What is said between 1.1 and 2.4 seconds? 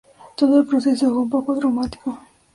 un poco traumático".